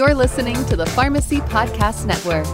[0.00, 2.46] You're listening to the Pharmacy Podcast Network.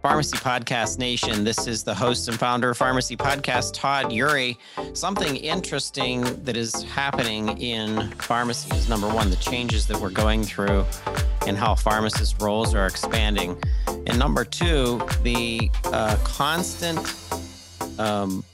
[0.00, 1.44] Pharmacy Podcast Nation.
[1.44, 4.56] This is the host and founder of Pharmacy Podcast, Todd Eury.
[4.94, 10.42] Something interesting that is happening in pharmacy is number one, the changes that we're going
[10.42, 10.86] through
[11.46, 13.56] and how pharmacist roles are expanding.
[13.86, 16.98] And number two, the uh, constant
[17.98, 18.44] um,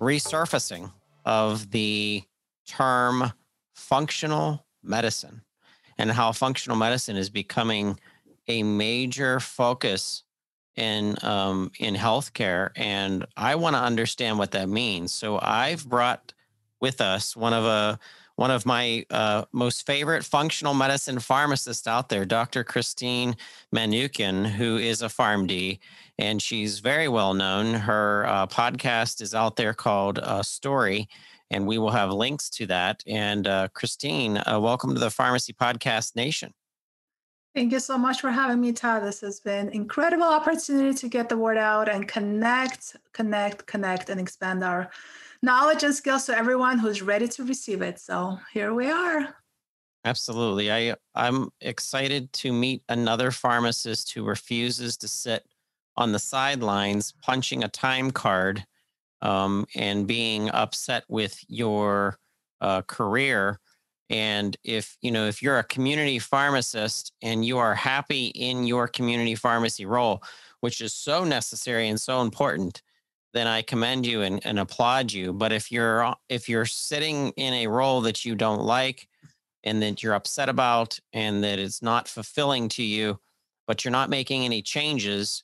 [0.00, 0.92] resurfacing
[1.24, 2.22] of the
[2.66, 3.32] term
[3.74, 5.42] functional medicine
[5.98, 7.98] and how functional medicine is becoming
[8.48, 10.24] a major focus
[10.76, 15.12] in um, in healthcare, and I want to understand what that means.
[15.12, 16.32] So I've brought
[16.80, 17.96] with us one of a uh,
[18.36, 22.64] one of my uh, most favorite functional medicine pharmacists out there, Dr.
[22.64, 23.36] Christine
[23.74, 25.78] Manukyan, who is a PharmD,
[26.18, 27.74] and she's very well known.
[27.74, 31.08] Her uh, podcast is out there called uh, Story,
[31.50, 33.02] and we will have links to that.
[33.06, 36.52] And uh, Christine, uh, welcome to the Pharmacy Podcast Nation.
[37.54, 39.04] Thank you so much for having me, Todd.
[39.04, 44.20] This has been incredible opportunity to get the word out and connect, connect, connect, and
[44.20, 44.90] expand our
[45.44, 48.00] knowledge and skills to everyone who's ready to receive it.
[48.00, 49.36] So here we are.
[50.06, 50.72] Absolutely.
[50.72, 55.44] I I'm excited to meet another pharmacist who refuses to sit
[55.96, 58.64] on the sidelines punching a time card
[59.22, 62.18] um, and being upset with your
[62.60, 63.60] uh, career
[64.10, 68.86] and if you know if you're a community pharmacist and you are happy in your
[68.86, 70.22] community pharmacy role
[70.60, 72.82] which is so necessary and so important
[73.34, 77.52] then i commend you and, and applaud you but if you're if you're sitting in
[77.52, 79.06] a role that you don't like
[79.62, 83.18] and that you're upset about and that it's not fulfilling to you
[83.66, 85.42] but you're not making any changes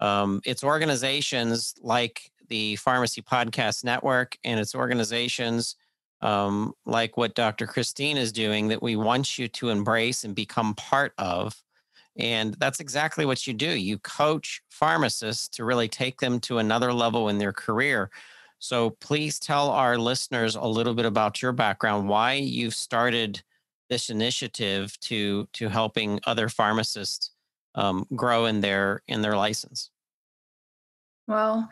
[0.00, 5.76] um, it's organizations like the pharmacy podcast network and it's organizations
[6.20, 7.66] um, like what Dr.
[7.66, 11.62] Christine is doing that we want you to embrace and become part of.
[12.18, 13.68] And that's exactly what you do.
[13.68, 18.10] You coach pharmacists to really take them to another level in their career.
[18.58, 23.42] So please tell our listeners a little bit about your background, why you've started
[23.88, 27.30] this initiative to to helping other pharmacists
[27.74, 29.90] um, grow in their in their license.
[31.28, 31.68] Well,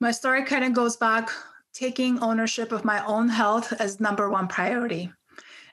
[0.00, 1.30] my story kind of goes back
[1.72, 5.10] taking ownership of my own health as number one priority.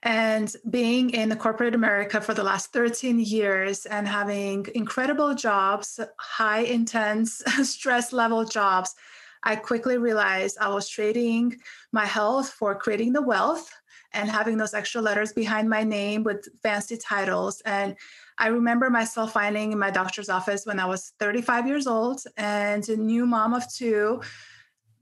[0.03, 5.97] And being in the corporate America for the last 13 years and having incredible jobs,
[6.18, 8.96] high intense stress level jobs,
[9.44, 11.58] I quickly realized I was trading
[11.94, 13.69] my health for creating the wealth
[14.12, 17.62] and having those extra letters behind my name with fancy titles.
[17.66, 17.96] And
[18.38, 22.88] I remember myself finding in my doctor's office when I was 35 years old and
[22.90, 24.22] a new mom of two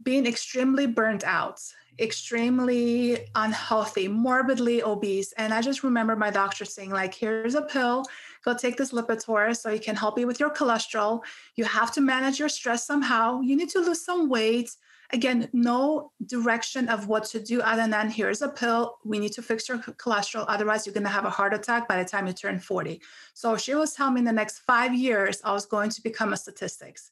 [0.04, 1.60] being extremely burnt out,
[2.00, 5.34] extremely unhealthy, morbidly obese.
[5.34, 8.06] And I just remember my doctor saying, like, here's a pill,
[8.44, 11.22] go take this Lipitor so it can help you with your cholesterol.
[11.56, 13.42] You have to manage your stress somehow.
[13.42, 14.76] You need to lose some weight.
[15.14, 18.98] Again, no direction of what to do other than here's a pill.
[19.04, 20.46] We need to fix your cholesterol.
[20.48, 23.02] Otherwise, you're going to have a heart attack by the time you turn 40.
[23.34, 26.32] So she was telling me in the next five years, I was going to become
[26.32, 27.12] a statistics.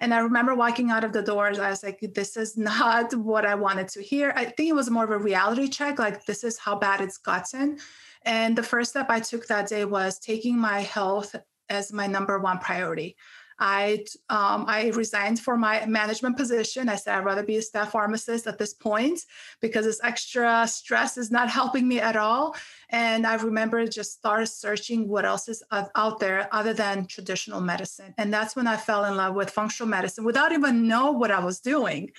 [0.00, 3.44] And I remember walking out of the doors, I was like, this is not what
[3.44, 4.32] I wanted to hear.
[4.36, 7.18] I think it was more of a reality check, like, this is how bad it's
[7.18, 7.78] gotten.
[8.22, 11.34] And the first step I took that day was taking my health
[11.68, 13.16] as my number one priority.
[13.58, 16.88] I um, I resigned for my management position.
[16.88, 19.20] I said I'd rather be a staff pharmacist at this point
[19.60, 22.56] because this extra stress is not helping me at all.
[22.90, 28.14] And I remember just started searching what else is out there other than traditional medicine.
[28.16, 31.44] And that's when I fell in love with functional medicine without even know what I
[31.44, 32.10] was doing.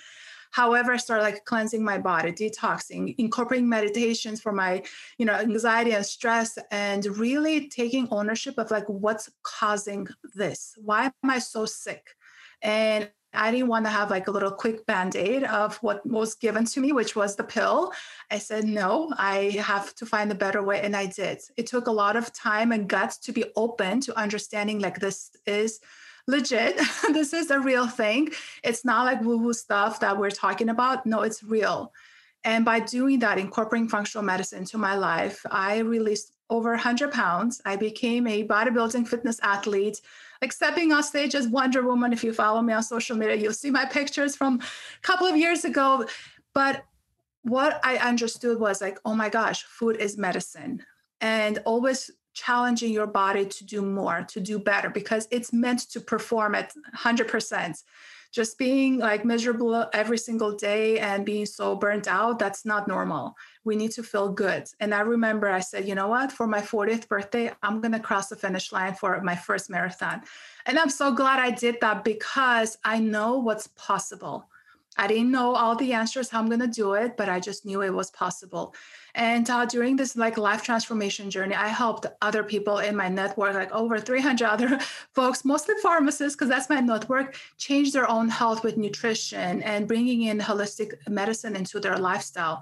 [0.52, 4.84] However, I started like cleansing my body, detoxing, incorporating meditations for my,
[5.18, 10.74] you know, anxiety and stress, and really taking ownership of like what's causing this.
[10.78, 12.16] Why am I so sick?
[12.62, 16.34] And I didn't want to have like a little quick band aid of what was
[16.34, 17.92] given to me, which was the pill.
[18.32, 20.82] I said, no, I have to find a better way.
[20.82, 21.40] And I did.
[21.56, 25.30] It took a lot of time and guts to be open to understanding like this
[25.46, 25.80] is
[26.30, 26.80] legit.
[27.14, 28.30] this is a real thing.
[28.64, 31.06] It's not like woo woo stuff that we're talking about.
[31.06, 31.92] No, it's real.
[32.44, 37.62] And by doing that, incorporating functional medicine into my life, I released over 100 pounds.
[37.66, 40.00] I became a bodybuilding fitness athlete,
[40.42, 42.14] like stepping on stage as Wonder Woman.
[42.14, 45.36] If you follow me on social media, you'll see my pictures from a couple of
[45.36, 46.06] years ago.
[46.54, 46.86] But
[47.44, 50.86] what I understood was like, oh my gosh, food is medicine.
[51.22, 56.00] And always challenging your body to do more, to do better, because it's meant to
[56.00, 57.84] perform at 100%.
[58.32, 63.36] Just being like miserable every single day and being so burnt out, that's not normal.
[63.64, 64.66] We need to feel good.
[64.80, 68.00] And I remember I said, you know what, for my 40th birthday, I'm going to
[68.00, 70.22] cross the finish line for my first marathon.
[70.68, 74.48] And I'm so glad I did that because I know what's possible.
[74.98, 77.66] I didn't know all the answers how I'm going to do it, but I just
[77.66, 78.74] knew it was possible.
[79.16, 83.54] And uh, during this like life transformation journey, I helped other people in my network,
[83.54, 84.80] like over 300 other
[85.14, 90.24] folks, mostly pharmacists, because that's my network, change their own health with nutrition and bringing
[90.24, 92.62] in holistic medicine into their lifestyle.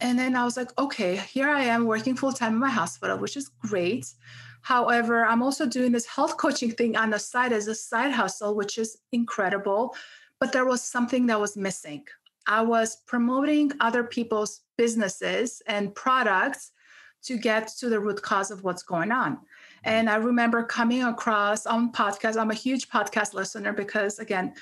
[0.00, 3.18] And then I was like, okay, here I am working full time in my hospital,
[3.18, 4.14] which is great.
[4.62, 8.54] However, I'm also doing this health coaching thing on the side as a side hustle,
[8.54, 9.94] which is incredible
[10.40, 12.04] but there was something that was missing.
[12.46, 16.72] I was promoting other people's businesses and products
[17.24, 19.32] to get to the root cause of what's going on.
[19.32, 19.44] Mm-hmm.
[19.84, 22.36] And I remember coming across on podcasts.
[22.36, 24.54] I'm a huge podcast listener because, again,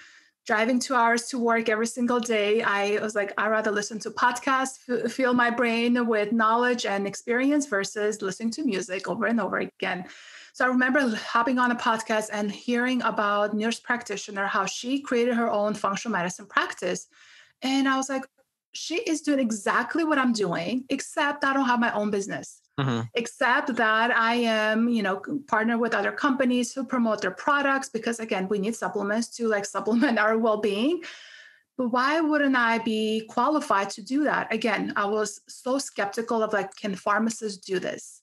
[0.46, 4.10] driving two hours to work every single day, I was like, I rather listen to
[4.10, 9.40] podcasts, f- fill my brain with knowledge and experience versus listening to music over and
[9.40, 10.06] over again.
[10.56, 15.34] So I remember hopping on a podcast and hearing about nurse practitioner, how she created
[15.34, 17.08] her own functional medicine practice.
[17.60, 18.22] And I was like,
[18.72, 22.62] she is doing exactly what I'm doing, except I don't have my own business.
[22.80, 23.02] Mm-hmm.
[23.12, 28.18] Except that I am, you know, partner with other companies who promote their products because
[28.18, 31.02] again, we need supplements to like supplement our well-being.
[31.76, 34.50] But why wouldn't I be qualified to do that?
[34.50, 38.22] Again, I was so skeptical of like, can pharmacists do this?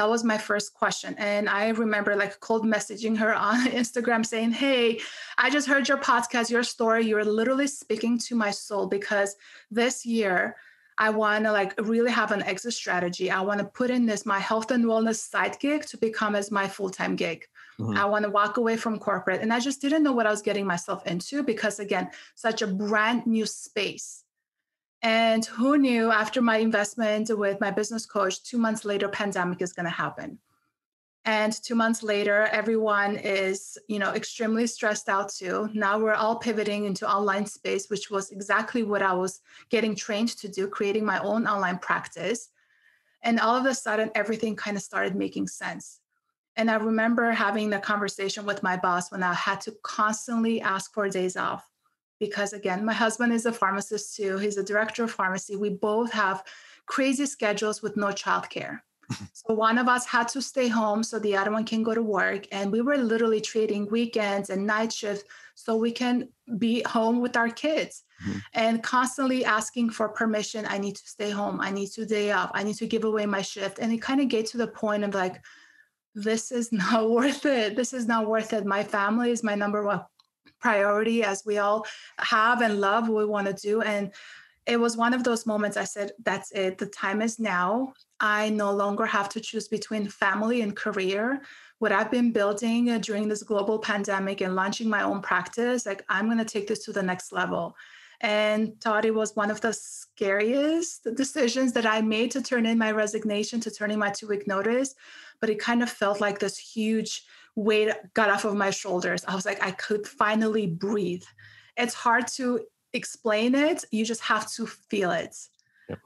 [0.00, 1.14] That was my first question.
[1.18, 5.00] And i remember like cold messaging her on instagram saying hey
[5.36, 7.06] i just heard your podcast your story.
[7.06, 9.36] You're literally speaking to my soul because
[9.70, 10.56] this year
[10.96, 13.30] i want to like really have an exit strategy.
[13.30, 16.50] I want to put in this my health and wellness side gig to become as
[16.50, 17.46] my full-time gig.
[17.78, 17.98] Mm-hmm.
[18.02, 19.42] i want to walk away from corporate.
[19.42, 22.06] And i just didn't know what i was getting myself into because again
[22.46, 24.24] such a brand new space
[25.02, 29.72] and who knew after my investment with my business coach, two months later, pandemic is
[29.72, 30.38] going to happen.
[31.24, 35.68] And two months later, everyone is, you know, extremely stressed out too.
[35.74, 40.30] Now we're all pivoting into online space, which was exactly what I was getting trained
[40.38, 42.48] to do, creating my own online practice.
[43.22, 46.00] And all of a sudden, everything kind of started making sense.
[46.56, 50.92] And I remember having the conversation with my boss when I had to constantly ask
[50.92, 51.70] for days off
[52.20, 54.36] because again, my husband is a pharmacist too.
[54.36, 55.56] He's a director of pharmacy.
[55.56, 56.44] We both have
[56.86, 58.80] crazy schedules with no childcare.
[59.32, 62.02] so one of us had to stay home so the other one can go to
[62.02, 62.46] work.
[62.52, 65.24] And we were literally trading weekends and night shifts
[65.54, 66.28] so we can
[66.58, 68.38] be home with our kids mm-hmm.
[68.54, 70.66] and constantly asking for permission.
[70.68, 71.60] I need to stay home.
[71.60, 72.50] I need to day off.
[72.54, 73.78] I need to give away my shift.
[73.78, 75.42] And it kind of gets to the point of like,
[76.14, 77.76] this is not worth it.
[77.76, 78.66] This is not worth it.
[78.66, 80.02] My family is my number one
[80.60, 81.86] priority as we all
[82.18, 84.12] have and love what we want to do and
[84.66, 87.92] it was one of those moments i said that's it the time is now.
[88.22, 91.40] I no longer have to choose between family and career.
[91.78, 96.04] What i've been building uh, during this global pandemic and launching my own practice like
[96.08, 97.74] i'm going to take this to the next level.
[98.22, 102.76] And thought it was one of the scariest decisions that i made to turn in
[102.76, 104.94] my resignation to turn in my two week notice
[105.40, 107.24] but it kind of felt like this huge
[107.56, 109.24] weight got off of my shoulders.
[109.26, 111.24] I was like, I could finally breathe.
[111.76, 112.60] It's hard to
[112.92, 115.36] explain it, you just have to feel it.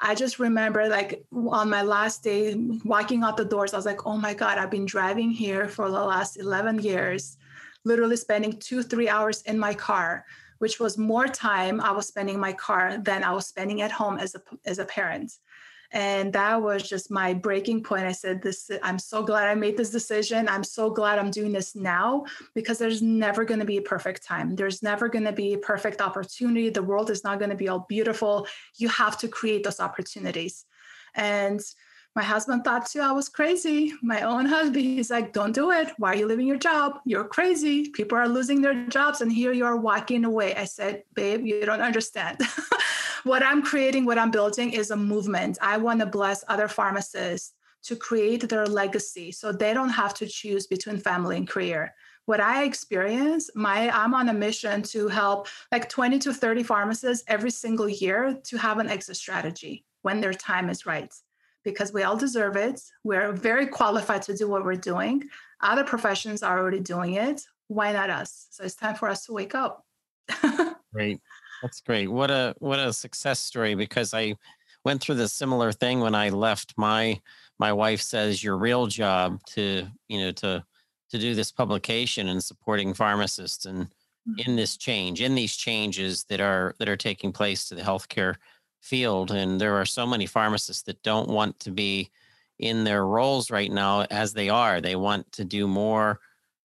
[0.00, 4.06] I just remember like on my last day walking out the doors, I was like,
[4.06, 7.36] oh my God, I've been driving here for the last 11 years,
[7.84, 10.24] literally spending two, three hours in my car,
[10.58, 13.92] which was more time I was spending in my car than I was spending at
[13.92, 15.32] home as a, as a parent
[15.94, 19.76] and that was just my breaking point i said this i'm so glad i made
[19.76, 23.78] this decision i'm so glad i'm doing this now because there's never going to be
[23.78, 27.38] a perfect time there's never going to be a perfect opportunity the world is not
[27.38, 28.46] going to be all beautiful
[28.76, 30.66] you have to create those opportunities
[31.14, 31.60] and
[32.16, 33.92] my husband thought too I was crazy.
[34.00, 35.88] My own husband, he's like, don't do it.
[35.98, 37.00] Why are you leaving your job?
[37.04, 37.88] You're crazy.
[37.90, 40.54] People are losing their jobs, and here you are walking away.
[40.54, 42.40] I said, babe, you don't understand.
[43.24, 45.58] what I'm creating, what I'm building is a movement.
[45.60, 47.54] I want to bless other pharmacists
[47.84, 51.94] to create their legacy so they don't have to choose between family and career.
[52.26, 57.22] What i experience my i'm on a mission to help like 20 to 30 pharmacists
[57.28, 61.12] every single year to have an exit strategy when their time is right
[61.64, 62.80] because we all deserve it.
[63.04, 65.24] We're very qualified to do what we're doing.
[65.60, 67.42] Other professions are already doing it.
[67.68, 68.48] Why not us?
[68.50, 69.84] So it's time for us to wake up.
[70.92, 71.20] Great
[71.64, 72.10] that's great.
[72.10, 74.36] What a what a success story because I
[74.84, 77.18] went through the similar thing when I left my
[77.58, 80.62] my wife says your real job to you know to
[81.08, 83.88] to do this publication and supporting pharmacists and
[84.26, 84.56] in Mm-hmm.
[84.56, 88.36] this change in these changes that are that are taking place to the healthcare
[88.80, 92.10] field and there are so many pharmacists that don't want to be
[92.58, 96.20] in their roles right now as they are they want to do more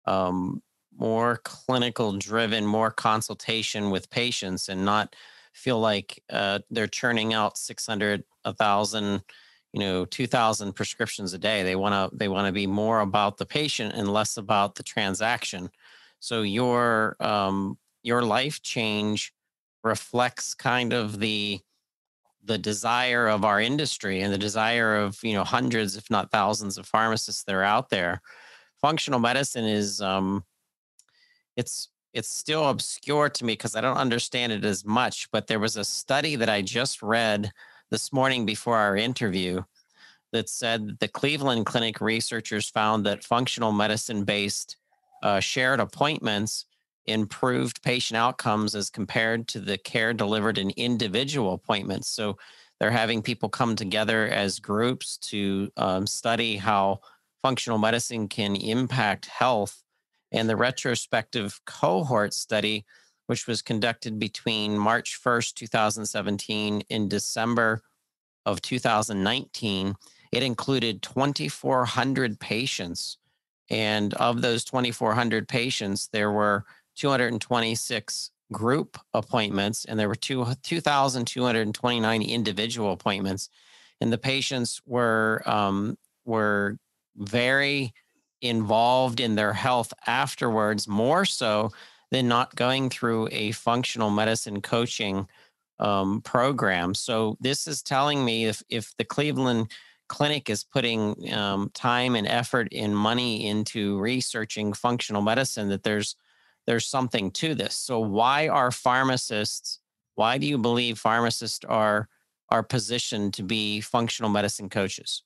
[0.05, 0.63] um,
[0.97, 5.15] more clinical driven more consultation with patients and not
[5.53, 9.21] feel like uh, they're churning out 600 1000
[9.73, 11.63] you know 2000 prescriptions a day.
[11.63, 14.83] They want to they want to be more about the patient and less about the
[14.83, 15.69] transaction.
[16.19, 19.33] So your um, your life change
[19.83, 21.59] reflects kind of the
[22.45, 26.77] the desire of our industry and the desire of you know hundreds if not thousands
[26.77, 28.21] of pharmacists that are out there.
[28.79, 30.43] Functional medicine is um
[31.55, 35.59] it's it's still obscure to me because i don't understand it as much but there
[35.59, 37.51] was a study that i just read
[37.91, 39.61] this morning before our interview
[40.31, 44.77] that said the cleveland clinic researchers found that functional medicine based
[45.21, 46.65] uh, shared appointments
[47.05, 52.07] improved patient outcomes as compared to the care delivered in individual appointments.
[52.07, 52.37] So
[52.79, 57.01] they're having people come together as groups to um, study how
[57.41, 59.82] functional medicine can impact health.
[60.33, 62.85] And the retrospective cohort study,
[63.27, 67.81] which was conducted between March 1st, 2017, and December
[68.45, 69.95] of 2019,
[70.31, 73.17] it included 2,400 patients.
[73.69, 82.21] And of those 2,400 patients, there were 226 group appointments and there were two, 2,229
[82.21, 83.49] individual appointments.
[84.01, 86.77] And the patients were, um, were
[87.15, 87.93] very
[88.43, 91.71] involved in their health afterwards, more so
[92.11, 95.27] than not going through a functional medicine coaching
[95.79, 96.93] um, program.
[96.93, 99.71] So this is telling me if, if the Cleveland
[100.07, 106.15] clinic is putting um, time and effort and money into researching functional medicine that there's
[106.67, 109.79] there's something to this so why are pharmacists
[110.15, 112.07] why do you believe pharmacists are
[112.49, 115.23] are positioned to be functional medicine coaches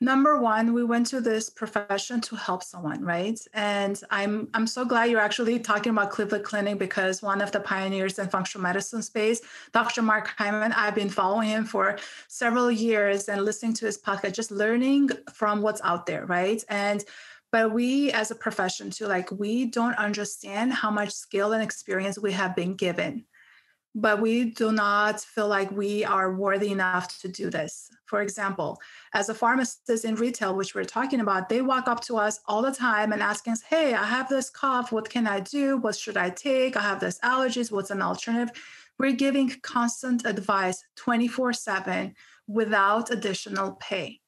[0.00, 3.40] number one we went to this profession to help someone right?
[3.54, 7.60] And i'm i'm so glad you're actually talking about cleveland clinic because one of the
[7.60, 9.40] pioneers in functional medicine space
[9.72, 11.98] dr mark hyman i've been following him for
[12.28, 16.62] several years and listening to his podcast just learning from what's out there right?
[16.68, 17.04] And
[17.52, 22.18] but we as a profession too like we don't understand how much skill and experience
[22.18, 23.24] we have been given
[23.98, 27.88] but we do not feel like we are worthy enough to do this.
[28.04, 28.78] For example,
[29.14, 32.60] as a pharmacist in retail, which we're talking about, they walk up to us all
[32.60, 34.92] the time and asking us, Hey, I have this cough.
[34.92, 35.78] What can I do?
[35.78, 36.76] What should I take?
[36.76, 37.72] I have this allergies.
[37.72, 38.54] What's an alternative?
[38.98, 42.14] We're giving constant advice 24 7
[42.46, 44.20] without additional pay.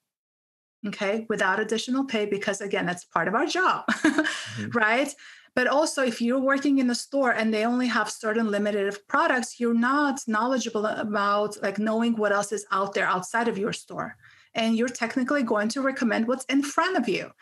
[0.87, 4.70] Okay, without additional pay, because again, that's part of our job, mm-hmm.
[4.70, 5.12] right?
[5.58, 9.58] But also, if you're working in a store and they only have certain limited products,
[9.58, 14.16] you're not knowledgeable about like knowing what else is out there outside of your store.
[14.54, 17.32] And you're technically going to recommend what's in front of you.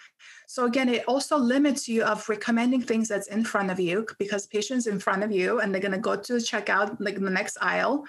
[0.47, 4.47] So again, it also limits you of recommending things that's in front of you because
[4.47, 7.59] patients in front of you and they're going to go to checkout like the next
[7.61, 8.07] aisle,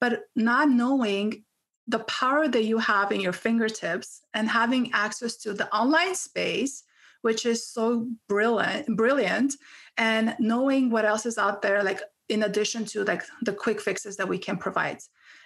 [0.00, 1.42] but not knowing
[1.88, 6.84] the power that you have in your fingertips and having access to the online space
[7.22, 9.54] which is so brilliant brilliant
[9.96, 12.00] and knowing what else is out there like
[12.30, 14.98] in addition to like the quick fixes that we can provide.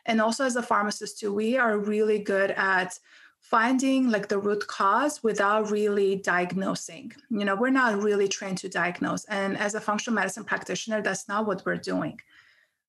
[0.06, 2.98] And also as a pharmacist too we are really good at
[3.40, 7.12] finding like the root cause without really diagnosing.
[7.30, 11.28] You know we're not really trained to diagnose and as a functional medicine practitioner that's
[11.28, 12.20] not what we're doing.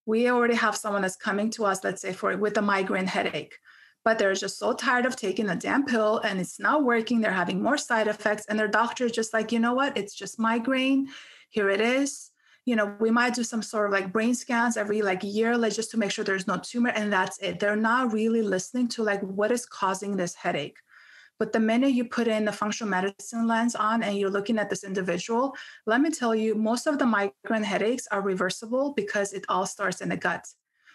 [0.04, 3.54] We already have someone that's coming to us let's say for with a migraine headache
[4.06, 7.20] but they're just so tired of taking a damn pill and it's not working.
[7.20, 9.98] They're having more side effects, and their doctor is just like, you know what?
[9.98, 11.08] It's just migraine.
[11.50, 12.30] Here it is.
[12.66, 15.74] You know, we might do some sort of like brain scans every like year, like
[15.74, 17.58] just to make sure there's no tumor, and that's it.
[17.58, 20.78] They're not really listening to like what is causing this headache.
[21.40, 24.70] But the minute you put in the functional medicine lens on and you're looking at
[24.70, 25.52] this individual,
[25.84, 30.00] let me tell you, most of the migraine headaches are reversible because it all starts
[30.00, 30.46] in the gut.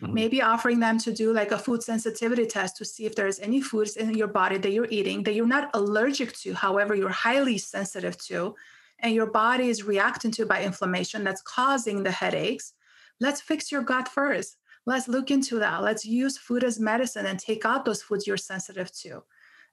[0.01, 0.13] Mm-hmm.
[0.13, 3.61] Maybe offering them to do like a food sensitivity test to see if there's any
[3.61, 7.57] foods in your body that you're eating that you're not allergic to, however, you're highly
[7.57, 8.55] sensitive to,
[8.99, 12.73] and your body is reacting to by inflammation that's causing the headaches.
[13.19, 14.57] Let's fix your gut first.
[14.87, 15.83] Let's look into that.
[15.83, 19.23] Let's use food as medicine and take out those foods you're sensitive to.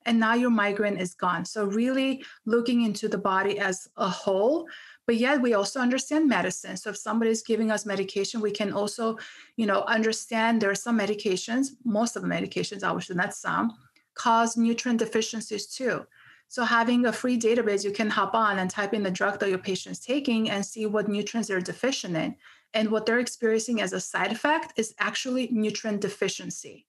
[0.07, 1.45] And now your migraine is gone.
[1.45, 4.67] So, really looking into the body as a whole,
[5.07, 8.75] but yet we also understand medicine so if somebody is giving us medication we can
[8.75, 9.17] also
[9.57, 13.73] you know understand there are some medications most of the medications i say not some
[14.19, 16.05] cause nutrient deficiencies too.
[16.49, 19.49] So having a free database, you can hop on and type in the drug that
[19.49, 22.37] your patient's taking and see what nutrients they're deficient in.
[22.75, 26.87] And what they're experiencing as a side effect is actually nutrient deficiency.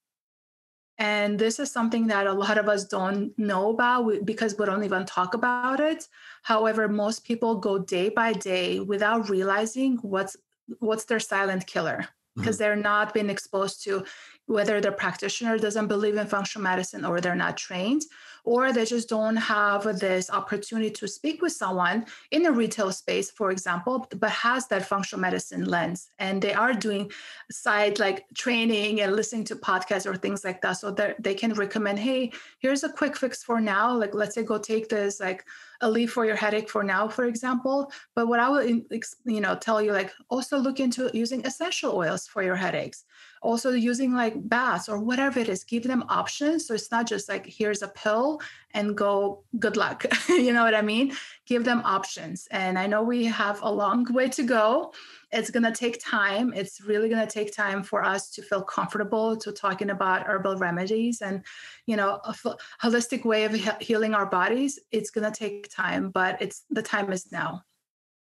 [1.00, 4.84] And this is something that a lot of us don't know about because we don't
[4.84, 6.06] even talk about it.
[6.42, 10.36] However, most people go day by day without realizing what's
[10.78, 12.06] what's their silent killer
[12.36, 12.64] because mm-hmm.
[12.64, 14.04] they're not being exposed to
[14.46, 18.02] whether the practitioner doesn't believe in functional medicine or they're not trained
[18.44, 23.30] or they just don't have this opportunity to speak with someone in a retail space,
[23.30, 26.10] for example, but has that functional medicine lens.
[26.18, 27.10] And they are doing
[27.50, 30.72] side like training and listening to podcasts or things like that.
[30.72, 33.96] So that they can recommend, hey, here's a quick fix for now.
[33.96, 35.44] Like, let's say go take this like
[35.82, 37.90] Aleve for your headache for now, for example.
[38.14, 42.26] But what I will, you know, tell you, like, also look into using essential oils
[42.26, 43.04] for your headaches.
[43.42, 45.64] Also using like baths or whatever it is.
[45.64, 48.40] Give them options, so it's not just like here's a pill
[48.72, 49.44] and go.
[49.58, 50.04] Good luck.
[50.28, 51.16] you know what I mean?
[51.46, 52.46] Give them options.
[52.50, 54.92] And I know we have a long way to go
[55.32, 56.52] it's going to take time.
[56.54, 60.56] It's really going to take time for us to feel comfortable to talking about herbal
[60.56, 61.44] remedies and
[61.86, 64.80] you know a f- holistic way of he- healing our bodies.
[64.90, 67.62] It's going to take time but it's the time is now.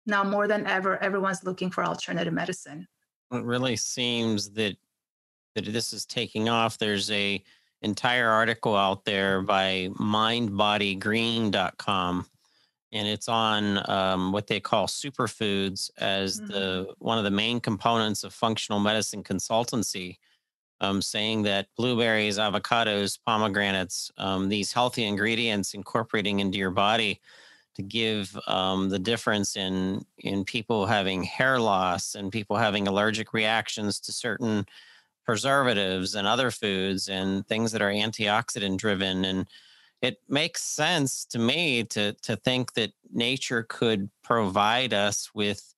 [0.07, 2.89] Now more than ever everyone's looking for alternative medicine.
[3.33, 4.77] It really seems that
[5.55, 7.45] that this is taking off there's a
[7.83, 12.27] entire article out there by mindbodygreen.com
[12.95, 16.53] and it's on um, what they call superfoods as mm-hmm.
[16.53, 20.17] the one of the main components of functional medicine consultancy
[20.81, 27.21] um, saying that blueberries avocados pomegranates um, these healthy ingredients incorporating into your body
[27.75, 33.33] to give um, the difference in in people having hair loss and people having allergic
[33.33, 34.65] reactions to certain
[35.25, 39.49] preservatives and other foods and things that are antioxidant driven and
[40.03, 45.75] it makes sense to me to to think that nature could provide us with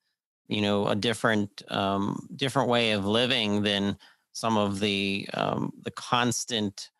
[0.48, 3.96] you know a different um, different way of living than
[4.32, 6.90] some of the um, the constant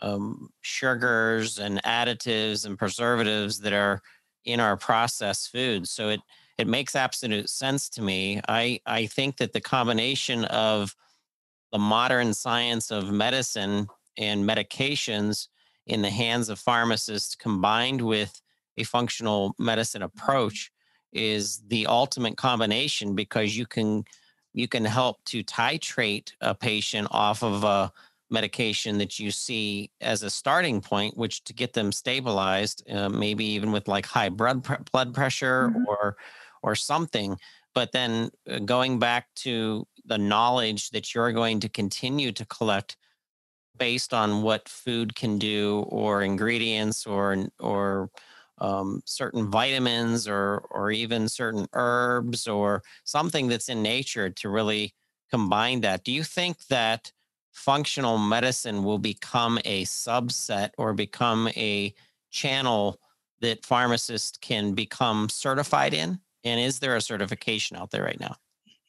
[0.00, 4.02] um, sugars and additives and preservatives that are
[4.44, 5.90] in our processed foods.
[5.90, 6.20] So it
[6.58, 8.40] it makes absolute sense to me.
[8.48, 10.94] I I think that the combination of
[11.72, 15.48] the modern science of medicine and medications
[15.86, 18.40] in the hands of pharmacists combined with
[18.76, 20.70] a functional medicine approach
[21.12, 24.04] is the ultimate combination because you can
[24.52, 27.92] you can help to titrate a patient off of a
[28.30, 33.44] medication that you see as a starting point which to get them stabilized uh, maybe
[33.44, 35.84] even with like high blood blood pressure mm-hmm.
[35.88, 36.16] or
[36.62, 37.36] or something
[37.74, 42.96] but then uh, going back to the knowledge that you're going to continue to collect
[43.78, 48.10] based on what food can do or ingredients or or
[48.58, 54.94] um, certain vitamins or or even certain herbs or something that's in nature to really
[55.30, 56.04] combine that.
[56.04, 57.12] Do you think that
[57.52, 61.94] functional medicine will become a subset or become a
[62.30, 63.00] channel
[63.40, 66.20] that pharmacists can become certified in?
[66.44, 68.36] And is there a certification out there right now?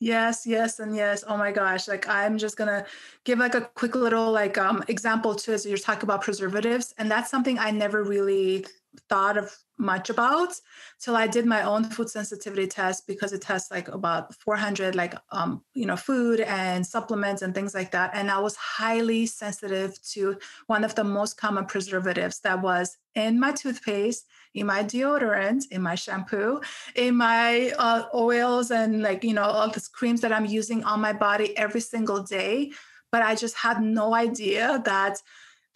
[0.05, 1.23] Yes, yes, and yes.
[1.27, 1.87] Oh my gosh.
[1.87, 2.85] Like I'm just gonna
[3.23, 6.93] give like a quick little like um example too as you're talking about preservatives.
[6.99, 8.65] And that's something I never really
[9.09, 10.53] thought of much about
[11.01, 15.15] till I did my own food sensitivity test because it tests like about 400 like
[15.31, 18.11] um you know food and supplements and things like that.
[18.13, 23.39] And I was highly sensitive to one of the most common preservatives that was in
[23.39, 26.61] my toothpaste in my deodorant in my shampoo
[26.95, 31.01] in my uh, oils and like you know all the creams that I'm using on
[31.01, 32.71] my body every single day.
[33.11, 35.21] But I just had no idea that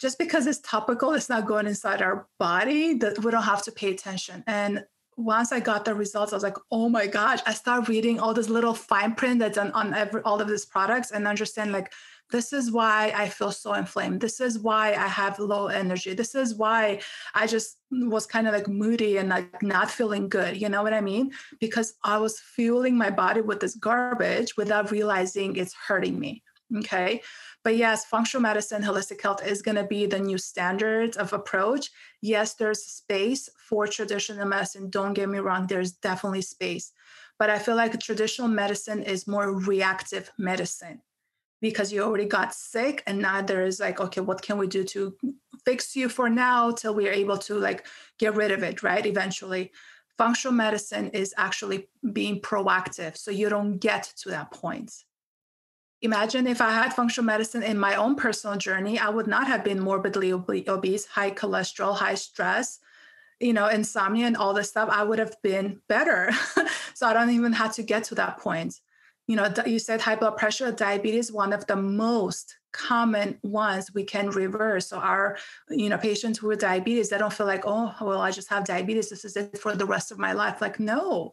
[0.00, 3.72] just because it's topical, it's not going inside our body, that we don't have to
[3.72, 4.42] pay attention.
[4.46, 4.84] And
[5.16, 8.32] once I got the results, I was like, oh my gosh, I start reading all
[8.32, 11.92] this little fine print that's on, on every, all of these products and understand like,
[12.30, 14.20] this is why I feel so inflamed.
[14.20, 16.14] This is why I have low energy.
[16.14, 17.00] This is why
[17.34, 20.56] I just was kind of like moody and like not feeling good.
[20.56, 21.32] You know what I mean?
[21.58, 26.44] Because I was fueling my body with this garbage without realizing it's hurting me.
[26.78, 27.22] Okay.
[27.64, 31.90] But yes, functional medicine, holistic health is going to be the new standard of approach.
[32.22, 34.88] Yes, there's space for traditional medicine.
[34.88, 36.92] Don't get me wrong, there's definitely space.
[37.38, 41.02] But I feel like traditional medicine is more reactive medicine
[41.60, 44.84] because you already got sick and now there is like okay what can we do
[44.84, 45.14] to
[45.64, 47.86] fix you for now till we are able to like
[48.18, 49.70] get rid of it right eventually
[50.16, 55.04] functional medicine is actually being proactive so you don't get to that point
[56.02, 59.64] imagine if I had functional medicine in my own personal journey, I would not have
[59.64, 62.78] been morbidly obese, high cholesterol, high stress,
[63.38, 64.88] you know, insomnia and all this stuff.
[64.90, 66.30] I would have been better.
[66.94, 68.80] so I don't even have to get to that point.
[69.26, 74.02] You know, you said high blood pressure, diabetes, one of the most common ones we
[74.02, 74.88] can reverse.
[74.88, 78.48] So our, you know, patients with diabetes, they don't feel like, oh, well, I just
[78.48, 79.10] have diabetes.
[79.10, 80.60] This is it for the rest of my life.
[80.60, 81.32] Like, no,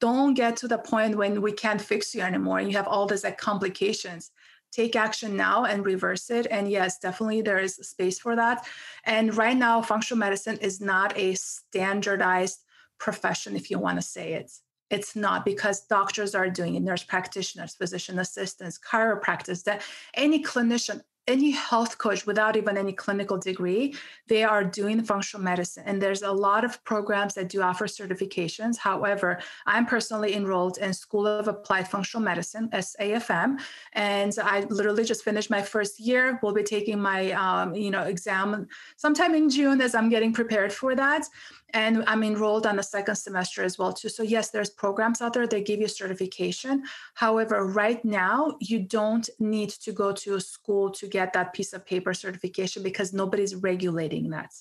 [0.00, 3.06] don't get to the point when we can't fix you anymore and you have all
[3.06, 4.30] these complications.
[4.72, 6.46] Take action now and reverse it.
[6.50, 8.66] And yes definitely there is space for that.
[9.04, 12.64] And right now functional medicine is not a standardized
[12.98, 14.52] profession if you want to say it.
[14.90, 19.82] It's not because doctors are doing it nurse practitioners physician assistants chiropractors that
[20.14, 23.94] any clinician any health coach without even any clinical degree,
[24.28, 25.82] they are doing functional medicine.
[25.86, 28.76] And there's a lot of programs that do offer certifications.
[28.76, 33.58] However, I'm personally enrolled in School of Applied Functional Medicine, SAFM,
[33.92, 36.38] and I literally just finished my first year.
[36.42, 40.72] We'll be taking my, um, you know, exam sometime in June as I'm getting prepared
[40.72, 41.28] for that
[41.76, 44.08] and i'm enrolled on the second semester as well too.
[44.08, 45.46] So yes there's programs out there.
[45.46, 46.82] That give you certification.
[47.14, 51.72] However right now you don't need to go to a school to get that piece
[51.74, 54.52] of paper certification because nobody's regulating that.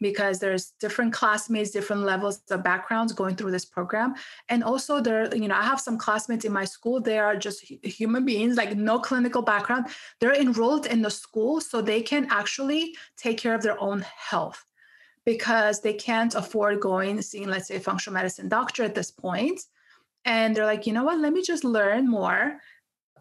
[0.00, 4.14] Because there's different classmates different levels of backgrounds going through this program.
[4.48, 7.00] And also there you know i have some classmates in my school.
[7.00, 7.58] They are just
[8.00, 9.86] human beings like no clinical background.
[10.20, 14.64] They're enrolled in the school so they can actually take care of their own health
[15.24, 19.60] because they can't afford going seeing let's say a functional medicine doctor at this point.
[20.24, 21.18] And they're like you know what?
[21.18, 22.58] Let me just learn more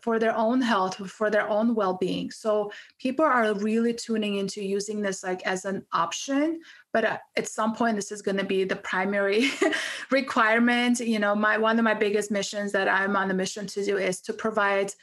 [0.01, 2.29] for their own health for their own well-being.
[2.29, 6.59] So people are really tuning into using this like as an option
[6.93, 9.49] but uh, at some point this is going to be the primary
[10.11, 10.99] requirement.
[10.99, 13.97] You know my one of my biggest missions that i'm on the mission to do
[13.97, 14.93] is to provide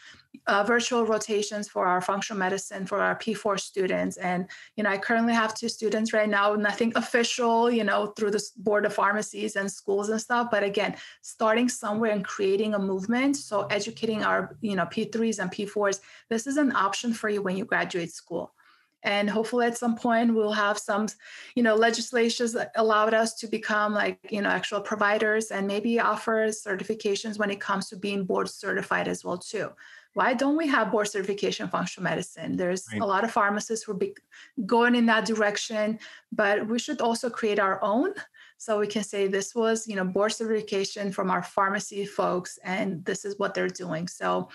[0.47, 4.17] uh, virtual rotations for our functional medicine for our P4 students.
[4.17, 8.31] And, you know, I currently have two students right now, nothing official, you know, through
[8.31, 10.49] the board of pharmacies and schools and stuff.
[10.51, 13.37] But again, starting somewhere and creating a movement.
[13.37, 17.57] So educating our, you know, P3s and P4s, this is an option for you when
[17.57, 18.55] you graduate school
[19.03, 21.07] and hopefully at some point we'll have some
[21.55, 25.99] you know legislations that allowed us to become like you know actual providers and maybe
[25.99, 29.71] offer certifications when it comes to being board certified as well too
[30.15, 32.57] why don't we have board certification functional medicine?
[32.57, 33.01] There's right.
[33.01, 35.99] a lot of pharmacists who are going in that direction
[36.33, 38.13] but we should also create our own.
[38.59, 43.05] So we can say this was you know board certification from our pharmacy folks and
[43.05, 44.09] this is what they're doing.
[44.09, 44.49] So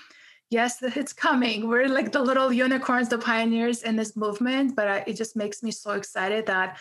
[0.50, 1.68] yes it's coming.
[1.70, 5.72] We're like the little unicorns the pioneers in this movement but it just makes me
[5.72, 6.78] so excited that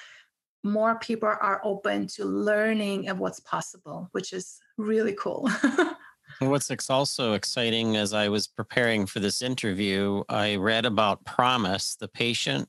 [0.65, 5.49] more people are open to learning of what's possible which is really cool
[6.41, 12.09] What's also exciting as I was preparing for this interview, I read about PROMIS, the
[12.09, 12.69] patient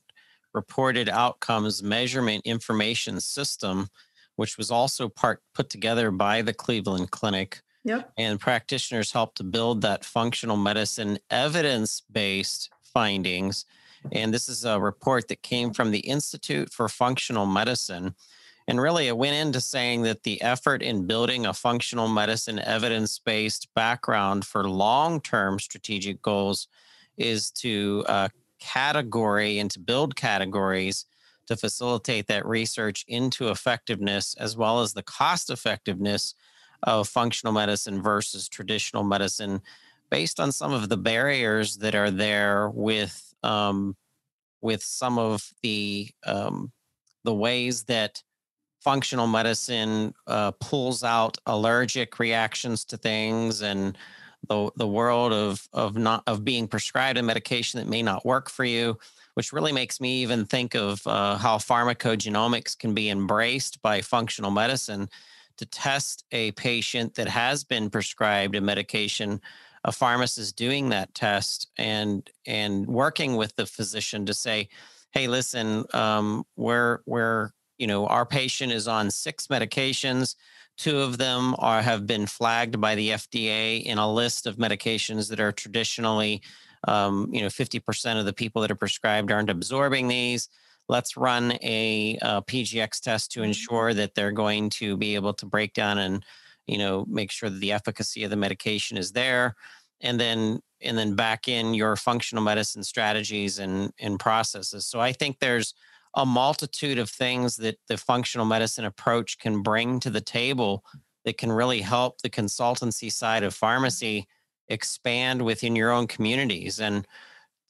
[0.54, 3.88] reported outcomes measurement information system,
[4.36, 7.60] which was also part put together by the Cleveland Clinic.
[7.84, 8.12] Yep.
[8.18, 13.64] And practitioners helped to build that functional medicine evidence based findings.
[14.12, 18.14] And this is a report that came from the Institute for Functional Medicine.
[18.68, 23.18] And really, it went into saying that the effort in building a functional medicine evidence
[23.18, 26.66] based background for long term strategic goals
[27.16, 31.06] is to uh, category and to build categories
[31.46, 36.34] to facilitate that research into effectiveness as well as the cost effectiveness
[36.82, 39.62] of functional medicine versus traditional medicine
[40.10, 43.96] based on some of the barriers that are there with um,
[44.60, 46.72] with some of the um,
[47.24, 48.22] the ways that
[48.86, 53.98] functional medicine uh, pulls out allergic reactions to things and
[54.48, 58.48] the the world of of not of being prescribed a medication that may not work
[58.48, 58.96] for you
[59.34, 64.52] which really makes me even think of uh, how pharmacogenomics can be embraced by functional
[64.52, 65.08] medicine
[65.56, 69.40] to test a patient that has been prescribed a medication
[69.82, 74.68] a pharmacist doing that test and and working with the physician to say
[75.10, 80.34] hey listen um, we're we're you know, our patient is on six medications.
[80.76, 85.28] Two of them are have been flagged by the FDA in a list of medications
[85.30, 86.42] that are traditionally,
[86.86, 90.48] um, you know, 50% of the people that are prescribed aren't absorbing these.
[90.88, 93.48] Let's run a, a PGX test to mm-hmm.
[93.48, 96.24] ensure that they're going to be able to break down and,
[96.66, 99.56] you know, make sure that the efficacy of the medication is there.
[100.02, 104.86] And then and then back in your functional medicine strategies and, and processes.
[104.86, 105.74] So I think there's
[106.16, 110.82] a multitude of things that the functional medicine approach can bring to the table
[111.24, 114.26] that can really help the consultancy side of pharmacy
[114.68, 116.80] expand within your own communities.
[116.80, 117.06] And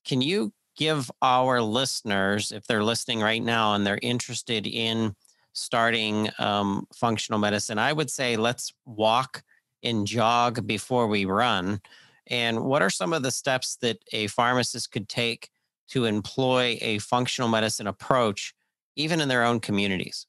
[0.04, 5.14] can you give our listeners, if they're listening right now and they're interested in
[5.52, 9.42] starting um, functional medicine, I would say let's walk
[9.82, 11.80] and jog before we run.
[12.28, 15.50] And what are some of the steps that a pharmacist could take
[15.88, 18.54] to employ a functional medicine approach,
[18.96, 20.26] even in their own communities?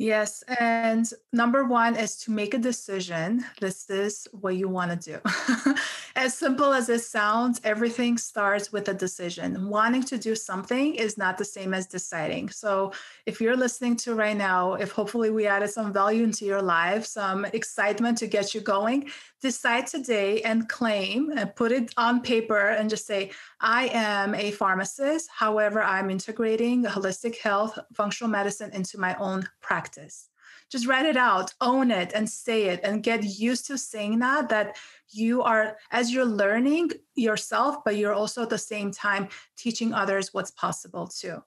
[0.00, 0.42] Yes.
[0.58, 3.44] And number one is to make a decision.
[3.60, 5.74] This is what you want to do.
[6.16, 9.68] as simple as it sounds, everything starts with a decision.
[9.68, 12.48] Wanting to do something is not the same as deciding.
[12.48, 12.92] So
[13.26, 17.04] if you're listening to right now, if hopefully we added some value into your life,
[17.04, 22.68] some excitement to get you going, decide today and claim and put it on paper
[22.68, 25.30] and just say, I am a pharmacist.
[25.34, 30.28] However, I'm integrating holistic health, functional medicine into my own practice.
[30.70, 34.48] Just write it out, own it, and say it, and get used to saying that.
[34.50, 34.76] That
[35.08, 40.32] you are, as you're learning yourself, but you're also at the same time teaching others
[40.32, 41.42] what's possible too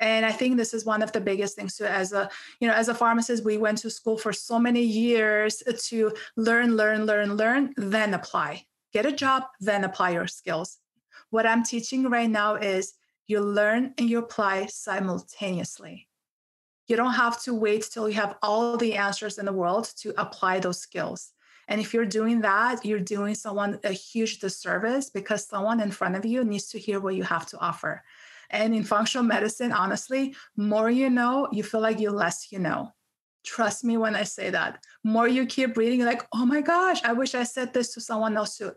[0.00, 2.74] and i think this is one of the biggest things too as a you know
[2.74, 7.36] as a pharmacist we went to school for so many years to learn learn learn
[7.36, 8.64] learn then apply.
[8.92, 10.78] Get a job then apply your skills.
[11.30, 12.94] What i'm teaching right now is
[13.26, 16.08] you learn and you apply simultaneously.
[16.88, 20.12] You don't have to wait till you have all the answers in the world to
[20.20, 21.32] apply those skills.
[21.68, 26.16] And if you're doing that, you're doing someone a huge disservice because someone in front
[26.16, 28.02] of you needs to hear what you have to offer.
[28.50, 32.92] And in functional medicine, honestly, more you know, you feel like you less you know.
[33.44, 34.84] Trust me when I say that.
[35.02, 38.36] More you keep reading, like, oh my gosh, I wish I said this to someone
[38.36, 38.72] else too.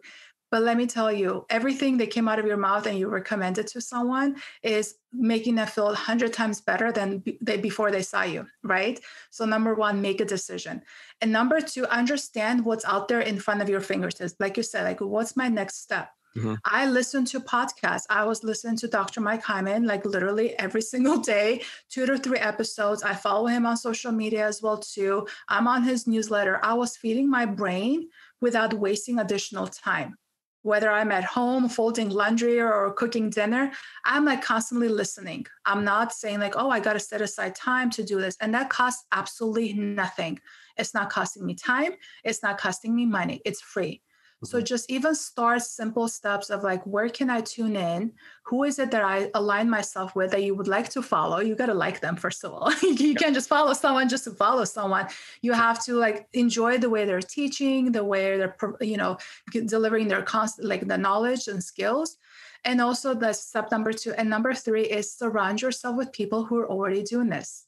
[0.54, 3.66] But let me tell you, everything that came out of your mouth and you recommended
[3.70, 8.46] to someone is making them feel 100 times better than they, before they saw you,
[8.62, 9.00] right?
[9.32, 10.84] So, number one, make a decision.
[11.22, 14.36] And number two, understand what's out there in front of your fingertips.
[14.40, 16.10] Like you said, like, what's my next step?
[16.38, 16.56] Mm-hmm.
[16.66, 18.06] I listen to podcasts.
[18.10, 19.22] I was listening to Dr.
[19.22, 23.04] Mike Hyman like literally every single day, two to three episodes.
[23.04, 25.28] I follow him on social media as well too.
[25.48, 26.60] I'm on his newsletter.
[26.64, 28.10] I was feeding my brain
[28.42, 30.16] without wasting additional time.
[30.64, 33.72] Whether I'm at home folding laundry or cooking dinner,
[34.06, 35.46] I'm like constantly listening.
[35.66, 38.38] I'm not saying like, oh, I got to set aside time to do this.
[38.40, 40.40] And that costs absolutely nothing.
[40.78, 41.92] It's not costing me time.
[42.24, 43.42] It's not costing me money.
[43.44, 44.02] It's free.
[44.44, 44.66] So mm-hmm.
[44.66, 48.12] just even start simple steps of like, where can I tune in?
[48.46, 51.40] Who is it that I align myself with that you would like to follow?
[51.40, 52.74] You got to like them, first of all.
[52.82, 55.08] you can't just follow someone just to follow someone.
[55.42, 59.18] You have to like enjoy the way they're teaching, the way they're, you know,
[59.52, 62.18] delivering their constant, like the knowledge and skills.
[62.66, 64.14] And also the step number two.
[64.14, 67.66] And number three is surround yourself with people who are already doing this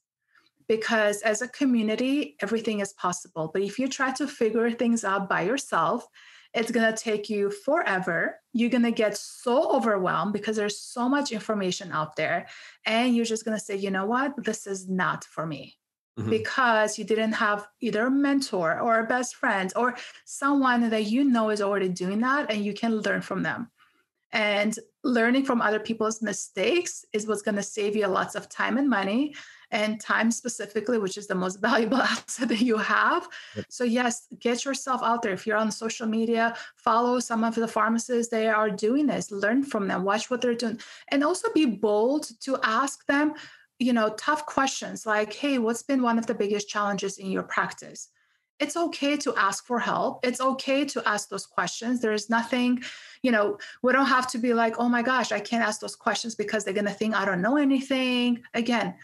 [0.68, 3.50] because as a community, everything is possible.
[3.54, 6.08] But if you try to figure things out by yourself,
[6.56, 8.40] it's going to take you forever.
[8.54, 12.48] You're going to get so overwhelmed because there's so much information out there.
[12.86, 14.34] And you're just going to say, you know what?
[14.38, 15.78] This is not for me.
[16.18, 16.30] Mm-hmm.
[16.30, 21.26] Because you didn't have either a mentor or a best friend or someone that you
[21.26, 23.70] know is already doing that and you can learn from them.
[24.32, 28.78] And learning from other people's mistakes is what's going to save you lots of time
[28.78, 29.36] and money
[29.76, 33.28] and time specifically, which is the most valuable asset that you have.
[33.56, 33.66] Yep.
[33.70, 35.34] So, yes, get yourself out there.
[35.34, 38.32] If you're on social media, follow some of the pharmacists.
[38.32, 42.32] They are doing this, learn from them, watch what they're doing, and also be bold
[42.42, 43.34] to ask them,
[43.78, 47.44] you know, tough questions like, hey, what's been one of the biggest challenges in your
[47.44, 48.08] practice?
[48.58, 50.26] It's okay to ask for help.
[50.26, 52.00] It's okay to ask those questions.
[52.00, 52.82] There's nothing,
[53.22, 55.98] you know, we don't have to be like, oh my gosh, I can't ask those
[55.98, 58.42] questions because they're going to think I don't know anything.
[58.54, 58.96] Again,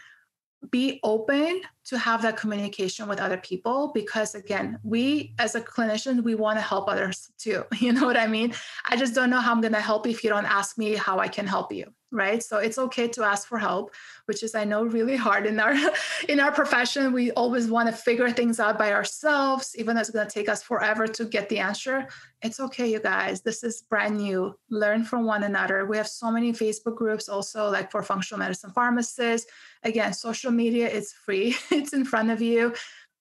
[0.70, 6.22] be open to have that communication with other people because again we as a clinician
[6.22, 8.54] we want to help others too you know what i mean?
[8.84, 11.18] I just don't know how i'm going to help if you don't ask me how
[11.18, 12.42] i can help you right?
[12.42, 13.94] So it's okay to ask for help
[14.26, 15.74] which is i know really hard in our
[16.28, 17.12] in our profession.
[17.12, 20.48] We always want to figure things out by ourselves even though it's going to take
[20.48, 22.06] us forever to get the answer.
[22.42, 23.40] It's okay you guys.
[23.40, 24.54] This is brand new.
[24.68, 25.86] Learn from one another.
[25.86, 29.50] We have so many facebook groups also like for functional medicine pharmacists
[29.82, 31.56] again social media is free.
[31.70, 32.74] It's in front of you.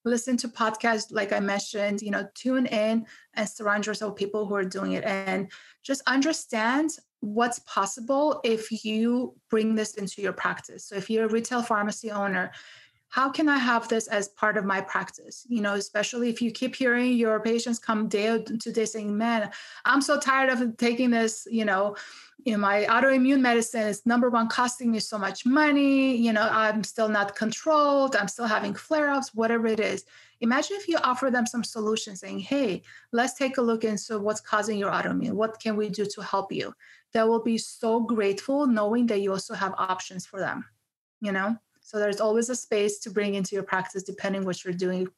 [0.04, 4.46] Listen to podcasts like i mentioned you know tune in and surround yourself with people
[4.46, 5.04] who are doing it.
[5.04, 5.52] And
[5.84, 10.86] just understand what's possible if you bring this into your practice.
[10.86, 12.52] So if you're a retail pharmacy owner
[13.12, 16.52] how can i have this as part of my practice you know especially if you
[16.52, 19.52] keep hearing your patients come day to day saying man
[19.86, 21.96] i'm so tired of taking this you know
[22.46, 26.16] know, my autoimmune medicine is number one costing me so much money.
[26.16, 28.16] You know, I'm still not controlled.
[28.16, 30.06] I'm still having flare ups, whatever it is.
[30.40, 34.42] Imagine if you offer them some solution saying, hey, let's take a look into what's
[34.42, 35.34] causing your autoimmune.
[35.34, 36.74] What can we do to help you?
[37.14, 40.66] They will be so grateful knowing that you also have options for them,
[41.20, 41.58] you know?
[41.92, 45.10] So there's always a space to bring into your practice depending what you're doing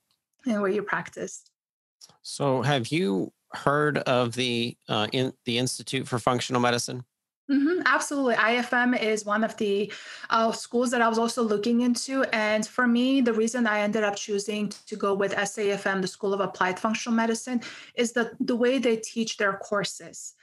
[0.47, 1.43] and where you practice.
[2.23, 7.03] So have you heard of the uh, in the Institute for Functional Medicine?
[7.51, 8.33] Mm-hmm, absolutely.
[8.33, 9.93] IFM is one of the
[10.31, 12.23] uh, schools that I was also looking into.
[12.33, 16.33] And for me, the reason I ended up choosing to go with SAFM, the School
[16.33, 17.62] of Applied Functional Medicine,
[17.93, 20.33] is the, the way they teach their courses.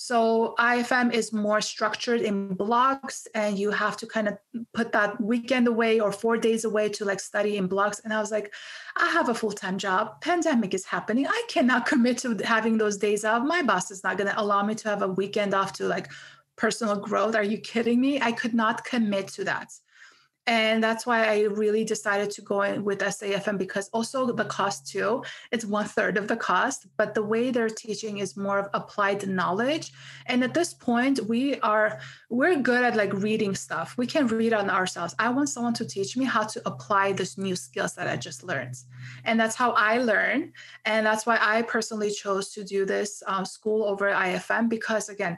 [0.00, 4.38] So IFM is more structured in blocks, and you have to kind of
[4.72, 7.98] put that weekend away or four days away to like study in blocks.
[8.04, 8.54] And I was like,
[8.96, 10.20] I have a full time job.
[10.20, 11.26] Pandemic is happening.
[11.26, 13.42] I cannot commit to having those days off.
[13.42, 16.12] My boss is not going to allow me to have a weekend off to like
[16.54, 17.34] personal growth.
[17.34, 18.20] Are you kidding me?
[18.20, 19.72] I could not commit to that.
[20.48, 24.90] And that's why I really decided to go in with SAFM because also the cost
[24.90, 28.70] too, it's one third of the cost, but the way they're teaching is more of
[28.72, 29.92] applied knowledge.
[30.24, 33.94] And at this point, we are we're good at like reading stuff.
[33.98, 35.14] We can read on ourselves.
[35.18, 38.42] I want someone to teach me how to apply this new skills that I just
[38.42, 38.76] learned.
[39.26, 40.54] And that's how I learn.
[40.86, 45.36] And that's why I personally chose to do this um, school over IFM because again,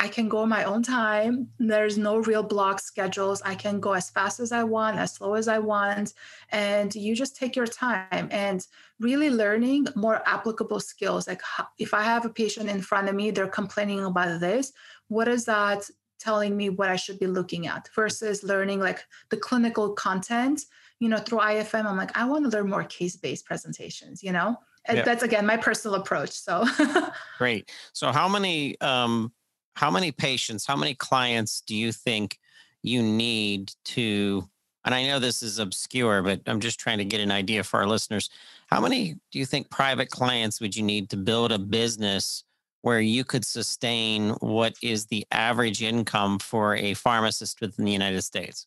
[0.00, 1.48] I can go my own time.
[1.58, 3.42] There's no real block schedules.
[3.44, 6.14] I can go as fast as I want, as slow as I want.
[6.50, 8.64] And you just take your time and
[9.00, 11.26] really learning more applicable skills.
[11.26, 11.42] Like
[11.78, 14.72] if I have a patient in front of me, they're complaining about this,
[15.08, 19.36] what is that telling me what I should be looking at versus learning like the
[19.36, 20.64] clinical content,
[20.98, 21.86] you know, through IFM.
[21.86, 24.56] I'm like, I want to learn more case based presentations, you know?
[24.90, 25.02] Yeah.
[25.02, 26.30] That's again my personal approach.
[26.30, 26.64] So
[27.38, 27.70] great.
[27.92, 29.32] So, how many um,
[29.78, 32.40] how many patients, how many clients do you think
[32.82, 34.42] you need to?
[34.84, 37.78] And I know this is obscure, but I'm just trying to get an idea for
[37.78, 38.28] our listeners.
[38.66, 42.42] How many do you think private clients would you need to build a business
[42.82, 48.22] where you could sustain what is the average income for a pharmacist within the United
[48.22, 48.66] States?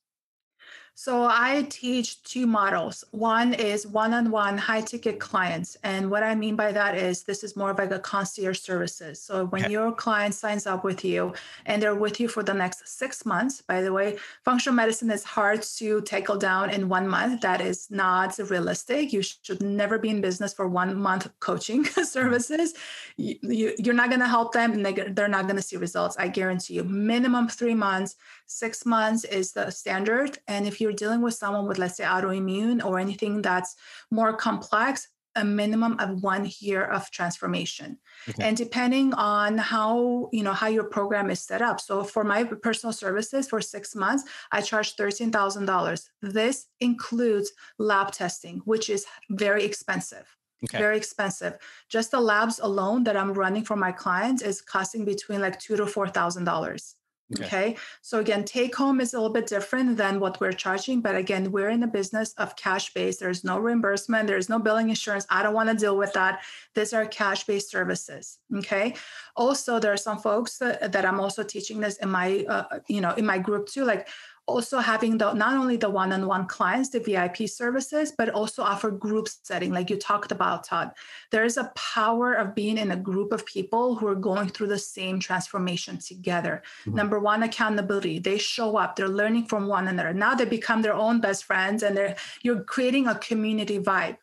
[1.04, 3.04] So I teach two models.
[3.10, 7.72] One is one-on-one high-ticket clients, and what I mean by that is this is more
[7.72, 9.20] of like a concierge services.
[9.20, 9.72] So when okay.
[9.72, 11.34] your client signs up with you
[11.66, 15.24] and they're with you for the next six months, by the way, functional medicine is
[15.24, 17.42] hard to tackle down in one month.
[17.42, 19.12] That is not realistic.
[19.12, 22.04] You should never be in business for one month coaching mm-hmm.
[22.04, 22.76] services.
[23.18, 25.78] You, you, are not going to help them, and they, they're not going to see
[25.78, 26.16] results.
[26.20, 26.84] I guarantee you.
[26.84, 31.78] Minimum three months, six months is the standard, and if you're dealing with someone with,
[31.78, 33.76] let's say, autoimmune or anything that's
[34.12, 37.98] more complex, a minimum of one year of transformation.
[38.28, 38.44] Okay.
[38.44, 41.80] and depending on how you know how your program is set up.
[41.80, 48.62] So for my personal services for six months i charge $13000 this includes lab testing
[48.66, 50.28] which is very expensive
[50.66, 50.78] okay.
[50.78, 51.58] very expensive.
[51.90, 55.76] Just the labs alone that i'm running for my clients is costing between like two
[55.78, 56.96] to four thousand dollars
[57.34, 57.46] Okay.
[57.46, 57.78] okay.
[58.02, 61.02] So again, take home is a little bit different than what we're charging.
[61.02, 63.20] But again, we're in the business of cash based.
[63.20, 64.28] There's no reimbursement.
[64.28, 65.26] There's no billing insurance.
[65.30, 66.42] I don't want to deal with that.
[66.76, 68.40] These are cash based services.
[68.58, 68.96] Okay.
[69.36, 73.02] Also, there are some folks that, that I'm also teaching this in my, uh, you
[73.02, 73.86] know, in my group too.
[73.86, 74.08] Like
[74.52, 79.28] also having the not only the one-on-one clients the vip services but also offer group
[79.44, 80.92] setting like you talked about todd.
[81.32, 84.80] There's a power of being in a group of people who are going through the
[84.80, 86.62] same transformation together.
[86.86, 86.98] Mm-hmm.
[86.98, 88.20] number one accountability.
[88.20, 90.14] They show up they're learning from one another.
[90.14, 94.18] Now they become their own best friends and they're you're creating a community vibe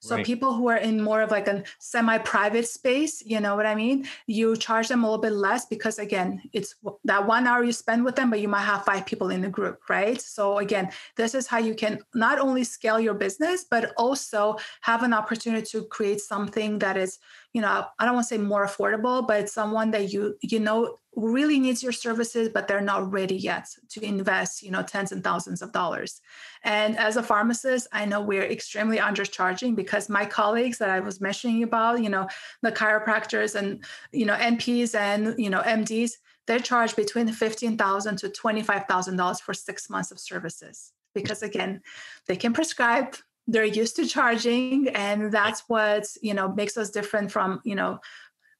[0.00, 0.26] so right.
[0.26, 4.06] people who are in more of like a semi-private space, you know what I mean?
[4.26, 8.04] You charge them a little bit less because again, it's that one hour you spend
[8.04, 10.20] with them, but you might have five people in the group, right?
[10.20, 15.02] So again, this is how you can not only scale your business, but also have
[15.02, 17.18] an opportunity to create something that is
[17.58, 20.60] you know i don't want to say more affordable but it's someone that you you
[20.60, 25.10] know really needs your services but they're not ready yet to invest you know tens
[25.10, 26.20] and thousands of dollars.
[26.62, 31.20] And as a pharmacist i know we're extremely undercharging because my colleagues that i was
[31.20, 32.28] mentioning about you know
[32.62, 36.12] the chiropractors and you know nps and you know mds
[36.46, 40.92] they charge between 15000 to $25000 for six months of services.
[41.12, 41.82] Because again
[42.28, 43.16] they can prescribe
[43.48, 47.98] they're used to charging and that's what you know makes us different from you know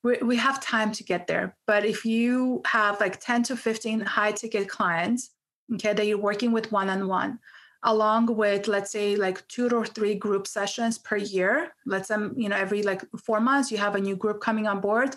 [0.03, 1.57] we, we have time to get there.
[1.66, 5.30] But if you have like 10 to 15 high ticket clients
[5.74, 7.39] okay that you're working with one-on-one
[7.84, 12.49] along with let's say like two or three group sessions per year let's say you
[12.49, 15.14] know every like four months you have a new group coming on board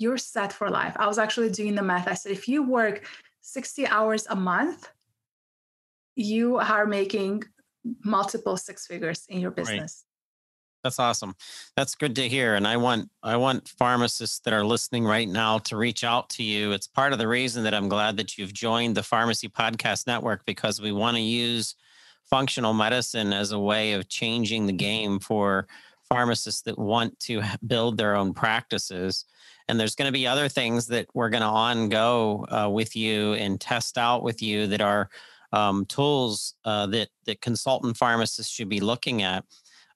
[0.00, 0.94] you're set for life.
[0.96, 2.06] I was actually doing the math.
[2.06, 3.04] I said if you work
[3.40, 4.88] 60 hours a month
[6.14, 7.42] you are making
[8.04, 10.04] multiple six figures in your business.
[10.84, 11.34] That's awesome.
[11.76, 12.54] That's good to hear.
[12.54, 16.44] And I want I want pharmacists that are listening right now to reach out to
[16.44, 16.72] you.
[16.72, 20.44] It's part of the reason that I'm glad that you've joined the Pharmacy Podcast Network
[20.46, 21.74] because we want to use
[22.30, 25.66] functional medicine as a way of changing the game for
[26.08, 29.24] pharmacists that want to build their own practices.
[29.68, 32.96] And there's going to be other things that we're going to on go uh, with
[32.96, 35.10] you and test out with you that are
[35.52, 39.44] um, tools uh, that that consultant pharmacists should be looking at.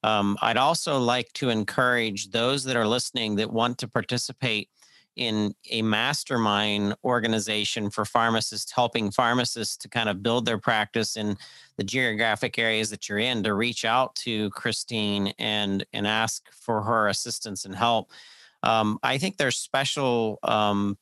[0.03, 4.69] Um, I'd also like to encourage those that are listening that want to participate
[5.15, 11.37] in a mastermind organization for pharmacists, helping pharmacists to kind of build their practice in
[11.77, 16.81] the geographic areas that you're in, to reach out to Christine and and ask for
[16.81, 18.11] her assistance and help.
[18.63, 20.97] Um, I think there's special um,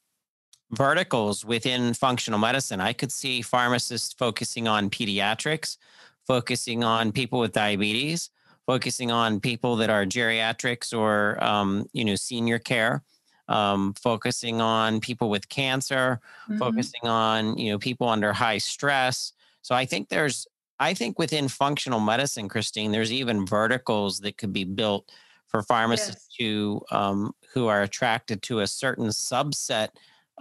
[0.71, 2.79] verticals within functional medicine.
[2.81, 5.77] I could see pharmacists focusing on pediatrics,
[6.25, 8.29] focusing on people with diabetes,
[8.65, 13.03] focusing on people that are geriatrics or um, you know senior care
[13.47, 16.57] um, focusing on people with cancer mm-hmm.
[16.57, 20.47] focusing on you know people under high stress so i think there's
[20.79, 25.11] i think within functional medicine christine there's even verticals that could be built
[25.47, 26.37] for pharmacists yes.
[26.37, 29.89] to um, who are attracted to a certain subset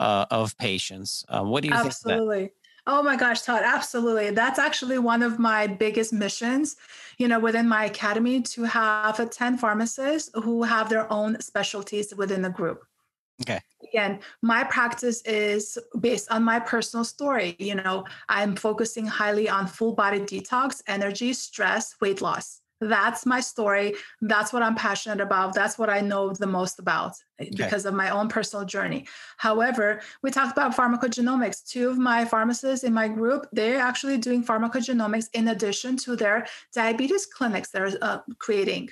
[0.01, 2.39] uh, of patients uh, what do you absolutely.
[2.41, 2.53] think
[2.87, 4.31] Oh my gosh, Todd, absolutely.
[4.31, 6.77] That's actually one of my biggest missions,
[7.19, 12.43] you know, within my academy to have 10 pharmacists who have their own specialties within
[12.43, 12.83] the group.
[13.43, 13.61] Okay.
[13.89, 17.57] Again, my practice is based on my personal story.
[17.59, 22.61] You know, I'm focusing highly on full body detox, energy, stress, weight loss.
[22.81, 23.95] That's my story.
[24.23, 25.55] That's what I'm passionate about.
[25.55, 27.51] That's what I know the most about eh, okay.
[27.57, 29.07] because of my own personal journey.
[29.37, 31.67] However, we talked about pharmacogenomics.
[31.67, 36.47] Two of my pharmacists in my group, they're actually doing pharmacogenomics in addition to their
[36.73, 38.89] diabetes clinics they're uh, creating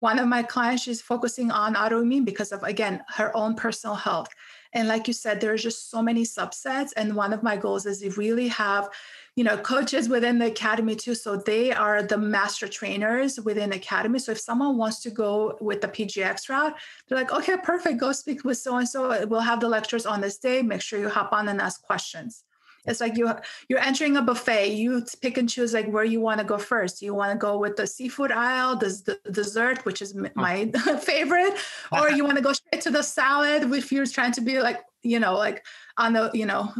[0.00, 4.28] one of my clients she's focusing on autoimmune because of again her own personal health
[4.72, 8.00] and like you said there's just so many subsets and one of my goals is
[8.00, 8.88] to really have
[9.36, 11.14] you know coaches within the academy too.
[11.14, 14.18] So they are the master trainers within the academy.
[14.18, 16.74] So if someone wants to go with the pgx route
[17.08, 19.26] they're like okay perfect go speak with so and so.
[19.26, 20.62] We'll have the lectures on this day.
[20.62, 22.44] Make sure you hop on and ask questions
[22.84, 23.32] it's like you
[23.68, 24.68] you're entering a buffet.
[24.68, 27.00] You pick and choose like where you want to go first.
[27.00, 30.34] You want to go with the seafood aisle, the, the dessert, which is mm.
[30.34, 30.66] my
[31.00, 31.54] favorite,
[31.92, 34.82] or you want to go straight to the salad if you're trying to be like
[35.02, 35.64] you know like
[35.96, 36.72] on the you know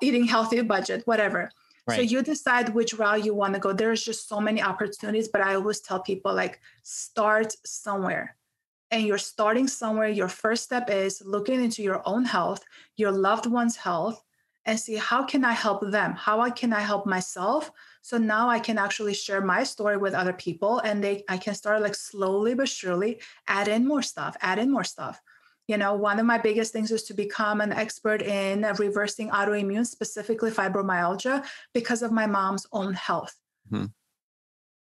[0.00, 1.50] eating healthy budget, whatever.
[1.86, 1.96] Right.
[1.96, 3.72] So you decide which route you want to go.
[3.72, 8.36] There's just so many opportunities, but I always tell people like start somewhere
[8.90, 12.64] and you're starting somewhere, your first step is looking into your own health,
[12.96, 14.22] your loved one's health,
[14.66, 16.14] and see how can I help them?
[16.14, 17.70] How can I help myself?
[18.02, 21.54] So now I can actually share my story with other people and they I can
[21.54, 25.20] start like slowly but surely add in more stuff, add in more stuff.
[25.66, 29.86] You know, one of my biggest things is to become an expert in reversing autoimmune,
[29.86, 33.34] specifically fibromyalgia, because of my mom's own health.
[33.72, 33.86] Mm-hmm.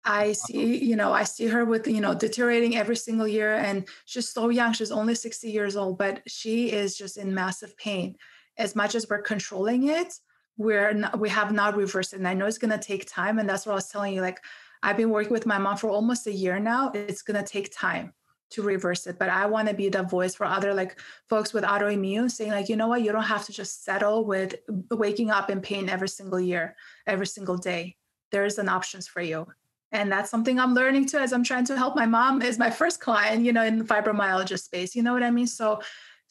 [0.03, 3.55] I see, you know, I see her with, you know, deteriorating every single year.
[3.55, 4.73] And she's so young.
[4.73, 8.17] She's only 60 years old, but she is just in massive pain
[8.57, 10.19] as much as we're controlling it,
[10.57, 12.17] we're not, we have not reversed it.
[12.17, 13.39] And I know it's going to take time.
[13.39, 14.21] And that's what I was telling you.
[14.21, 14.41] Like,
[14.83, 16.91] I've been working with my mom for almost a year now.
[16.93, 18.13] It's going to take time
[18.51, 19.17] to reverse it.
[19.17, 22.69] But I want to be the voice for other like folks with autoimmune saying, like,
[22.69, 24.55] you know what, you don't have to just settle with
[24.91, 26.75] waking up in pain every single year,
[27.07, 27.97] every single day.
[28.31, 29.47] There's an options for you.
[29.91, 32.69] And that's something I'm learning too as I'm trying to help my mom is my
[32.69, 34.95] first client, you know, in the fibromyalgia space.
[34.95, 35.47] You know what I mean?
[35.47, 35.81] So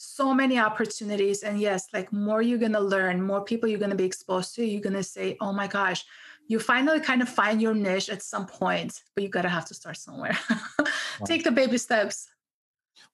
[0.05, 1.43] so many opportunities.
[1.43, 4.55] And yes like more you're going to learn more people you're going to be exposed
[4.55, 6.05] to you're going to say oh my gosh
[6.47, 9.65] you finally kind of find your niche at some point but you got to have
[9.67, 10.37] to start somewhere.
[11.25, 12.29] Take the baby steps.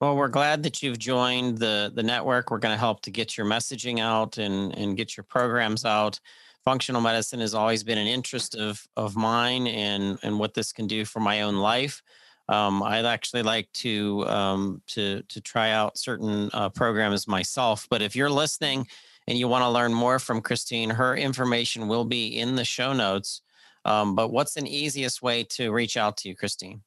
[0.01, 2.51] Well we're glad that you've joined the the network.
[2.51, 6.19] We're going to help to get your messaging out and and get your programs out.
[6.65, 10.87] Functional medicine has always been an interest of of mine and and what this can
[10.87, 12.03] do for my own life
[12.51, 17.87] um, I'd actually like to um, to to try out certain uh, programs myself.
[17.89, 18.89] But if you're listening
[19.29, 22.93] and you want to learn more from Christine, her information will be in the show
[22.93, 23.43] notes.
[23.85, 26.83] Um, but what's an easiest way to reach out to you, Christine?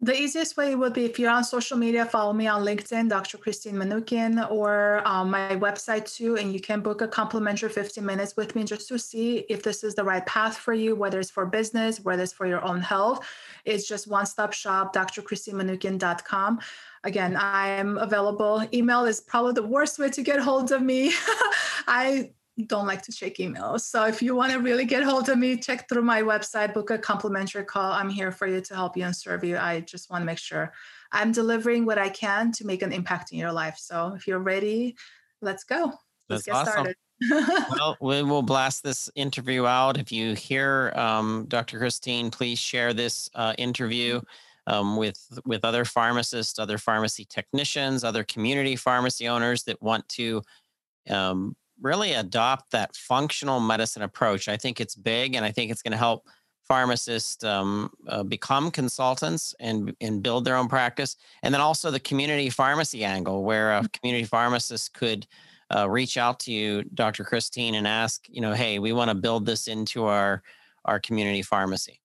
[0.00, 3.36] The easiest way would be if you're on social media, follow me on LinkedIn, Dr.
[3.36, 6.36] Christine Manukyan, or um, my website too.
[6.36, 9.82] And you can book a complimentary 15 minutes with me just to see if this
[9.82, 12.80] is the right path for you, whether it's for business, whether it's for your own
[12.80, 13.26] health.
[13.64, 16.60] It's just one stop shop, drchristinemanukyan.com.
[17.02, 18.68] Again, I am available.
[18.72, 21.12] Email is probably the worst way to get hold of me.
[21.88, 22.30] I
[22.66, 23.82] don't like to check emails.
[23.82, 26.90] So if you want to really get hold of me, check through my website, book
[26.90, 27.92] a complimentary call.
[27.92, 29.56] I'm here for you to help you and serve you.
[29.56, 30.72] I just want to make sure
[31.12, 33.76] I'm delivering what I can to make an impact in your life.
[33.78, 34.96] So if you're ready,
[35.40, 35.92] let's go.
[36.28, 36.72] Let's get awesome.
[36.72, 36.96] started.
[37.78, 39.98] well, we will blast this interview out.
[39.98, 41.78] If you hear um, Dr.
[41.78, 44.20] Christine, please share this uh, interview
[44.68, 50.42] um, with with other pharmacists, other pharmacy technicians, other community pharmacy owners that want to
[51.10, 54.48] um, really adopt that functional medicine approach.
[54.48, 56.26] I think it's big, and I think it's going to help
[56.66, 62.00] pharmacists um, uh, become consultants and and build their own practice, and then also the
[62.00, 65.26] community pharmacy angle, where a community pharmacist could
[65.74, 67.24] uh, reach out to you, Dr.
[67.24, 70.42] Christine, and ask, you know, hey, we want to build this into our
[70.84, 72.00] our community pharmacy.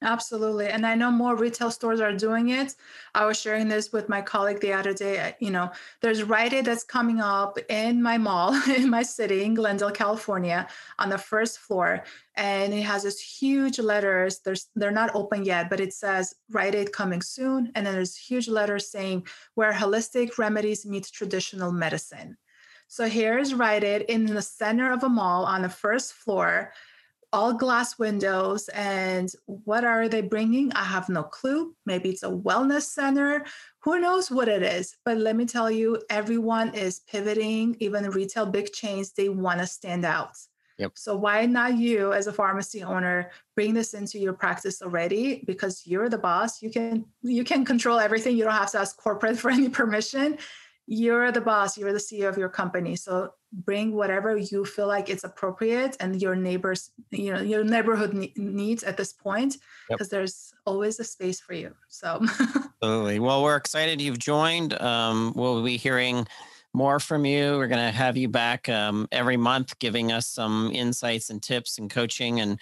[0.00, 0.68] Absolutely.
[0.68, 2.76] And I know more retail stores are doing it.
[3.16, 5.18] I was sharing this with my colleague the other day.
[5.18, 9.42] Uh, you know, there's Rite Aid that's coming up in my mall in my city
[9.42, 10.68] in Glendale, California,
[11.00, 12.04] on the first floor.
[12.36, 14.38] And it has this huge letters.
[14.38, 17.72] There's they're not open yet, but it says Rite Aid coming soon.
[17.74, 22.36] And then there's huge letters saying where holistic remedies meet traditional medicine.
[22.86, 26.72] So here's Rite Aid in the center of a mall on the first floor
[27.32, 30.72] all glass windows and what are they bringing?
[30.72, 31.74] I have no clue.
[31.84, 33.44] Maybe it's a wellness center.
[33.80, 34.96] Who knows what it is?
[35.04, 37.76] But let me tell you everyone is pivoting.
[37.80, 40.36] Even retail big chains they want to stand out.
[40.78, 40.92] Yep.
[40.94, 45.42] so why not you as a pharmacy owner bring this into your practice already?
[45.44, 46.62] Because you're the boss.
[46.62, 48.36] You can you can control everything.
[48.36, 50.38] You don't have to ask corporate for any permission
[50.90, 55.10] you're the boss you're the ceo of your company so bring whatever you feel like
[55.10, 59.58] it's appropriate and your neighbors you know your neighborhood ne- needs at this point
[59.90, 60.10] because Yep.
[60.10, 62.20] there's always a space for you so
[62.82, 63.18] Absolutely.
[63.18, 64.80] Well, we're excited you've joined.
[64.80, 66.26] Um, we'll be hearing
[66.74, 67.56] more from you.
[67.56, 71.78] We're going to have you back um, every month, giving us some insights and tips
[71.78, 72.56] and coaching, and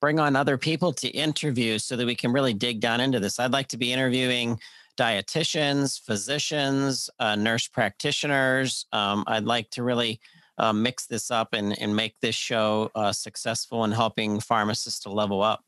[0.00, 3.38] bring on other people to interview so that we can really dig down into this.
[3.38, 4.58] I'd like to be interviewing
[4.98, 8.84] dietitians, physicians, uh, nurse practitioners.
[8.92, 10.20] Um, I'd like to really
[10.58, 15.10] uh, mix this up and, and make this show uh, successful in helping pharmacists to
[15.10, 15.62] level up.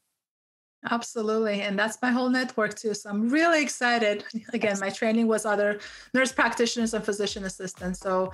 [0.90, 5.44] Absolutely and that's my whole network too so i'm really excited again my training was
[5.44, 5.78] other
[6.14, 8.32] nurse practitioners and physician assistants so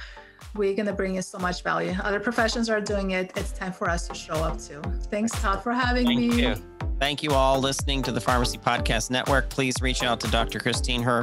[0.55, 3.73] we're going to bring in so much value other professions are doing it it's time
[3.73, 4.81] for us to show up too
[5.11, 6.55] thanks todd for having Thank me you.
[6.99, 9.51] Thank you all listening to the Pharmacy Podcast Network.
[9.51, 10.59] Please reach out to Dr.
[10.59, 11.03] Christine.
[11.03, 11.23] Her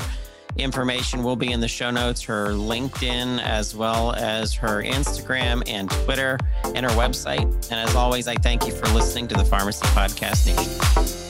[0.58, 5.90] information will be in the show notes, her LinkedIn, as well as her Instagram and
[5.90, 6.38] Twitter
[6.76, 7.44] and her website.
[7.72, 11.23] And as always, I thank you for listening to the Pharmacy Podcast Nation.